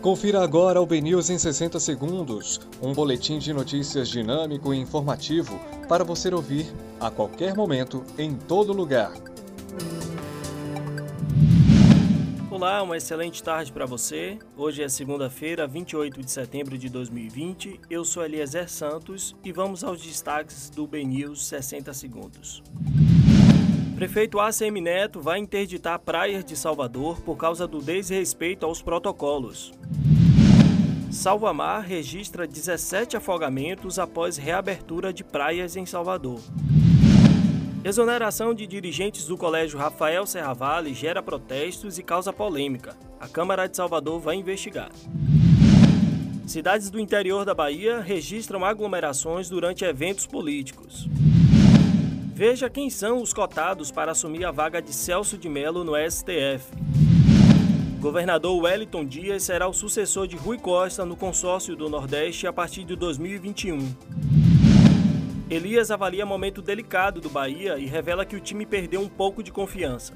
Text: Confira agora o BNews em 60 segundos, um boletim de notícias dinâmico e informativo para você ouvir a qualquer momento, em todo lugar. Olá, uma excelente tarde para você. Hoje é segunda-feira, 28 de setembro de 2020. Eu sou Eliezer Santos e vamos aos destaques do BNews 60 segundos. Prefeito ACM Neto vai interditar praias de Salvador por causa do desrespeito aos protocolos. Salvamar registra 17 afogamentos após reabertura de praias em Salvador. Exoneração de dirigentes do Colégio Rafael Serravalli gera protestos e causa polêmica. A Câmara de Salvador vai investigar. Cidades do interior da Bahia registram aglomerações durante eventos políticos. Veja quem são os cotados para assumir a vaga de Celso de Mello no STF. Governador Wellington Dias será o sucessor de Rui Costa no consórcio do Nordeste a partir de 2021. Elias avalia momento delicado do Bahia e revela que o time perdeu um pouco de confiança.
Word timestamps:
Confira 0.00 0.44
agora 0.44 0.80
o 0.80 0.86
BNews 0.86 1.28
em 1.28 1.38
60 1.38 1.80
segundos, 1.80 2.60
um 2.80 2.92
boletim 2.92 3.40
de 3.40 3.52
notícias 3.52 4.08
dinâmico 4.08 4.72
e 4.72 4.78
informativo 4.78 5.58
para 5.88 6.04
você 6.04 6.32
ouvir 6.32 6.72
a 7.00 7.10
qualquer 7.10 7.56
momento, 7.56 8.04
em 8.16 8.32
todo 8.32 8.72
lugar. 8.72 9.12
Olá, 12.48 12.80
uma 12.80 12.96
excelente 12.96 13.42
tarde 13.42 13.72
para 13.72 13.86
você. 13.86 14.38
Hoje 14.56 14.84
é 14.84 14.88
segunda-feira, 14.88 15.66
28 15.66 16.22
de 16.22 16.30
setembro 16.30 16.78
de 16.78 16.88
2020. 16.88 17.80
Eu 17.90 18.04
sou 18.04 18.24
Eliezer 18.24 18.70
Santos 18.70 19.34
e 19.44 19.50
vamos 19.50 19.82
aos 19.82 20.00
destaques 20.00 20.70
do 20.70 20.86
BNews 20.86 21.44
60 21.44 21.92
segundos. 21.92 22.62
Prefeito 23.98 24.38
ACM 24.38 24.80
Neto 24.80 25.20
vai 25.20 25.40
interditar 25.40 25.98
praias 25.98 26.44
de 26.44 26.56
Salvador 26.56 27.20
por 27.20 27.36
causa 27.36 27.66
do 27.66 27.80
desrespeito 27.80 28.64
aos 28.64 28.80
protocolos. 28.80 29.72
Salvamar 31.10 31.82
registra 31.82 32.46
17 32.46 33.16
afogamentos 33.16 33.98
após 33.98 34.36
reabertura 34.36 35.12
de 35.12 35.24
praias 35.24 35.74
em 35.74 35.84
Salvador. 35.84 36.38
Exoneração 37.82 38.54
de 38.54 38.68
dirigentes 38.68 39.24
do 39.24 39.36
Colégio 39.36 39.80
Rafael 39.80 40.24
Serravalli 40.26 40.94
gera 40.94 41.20
protestos 41.20 41.98
e 41.98 42.02
causa 42.04 42.32
polêmica. 42.32 42.96
A 43.18 43.26
Câmara 43.26 43.66
de 43.66 43.76
Salvador 43.76 44.20
vai 44.20 44.36
investigar. 44.36 44.92
Cidades 46.46 46.88
do 46.88 47.00
interior 47.00 47.44
da 47.44 47.52
Bahia 47.52 47.98
registram 48.00 48.64
aglomerações 48.64 49.48
durante 49.48 49.84
eventos 49.84 50.24
políticos. 50.24 51.08
Veja 52.38 52.70
quem 52.70 52.88
são 52.88 53.20
os 53.20 53.32
cotados 53.32 53.90
para 53.90 54.12
assumir 54.12 54.44
a 54.44 54.52
vaga 54.52 54.80
de 54.80 54.92
Celso 54.92 55.36
de 55.36 55.48
Mello 55.48 55.82
no 55.82 55.94
STF. 56.08 56.70
Governador 57.98 58.62
Wellington 58.62 59.04
Dias 59.04 59.42
será 59.42 59.66
o 59.66 59.72
sucessor 59.72 60.28
de 60.28 60.36
Rui 60.36 60.56
Costa 60.56 61.04
no 61.04 61.16
consórcio 61.16 61.74
do 61.74 61.88
Nordeste 61.88 62.46
a 62.46 62.52
partir 62.52 62.84
de 62.84 62.94
2021. 62.94 63.80
Elias 65.50 65.90
avalia 65.90 66.24
momento 66.24 66.62
delicado 66.62 67.20
do 67.20 67.28
Bahia 67.28 67.76
e 67.76 67.86
revela 67.86 68.24
que 68.24 68.36
o 68.36 68.40
time 68.40 68.64
perdeu 68.64 69.00
um 69.00 69.08
pouco 69.08 69.42
de 69.42 69.50
confiança. 69.50 70.14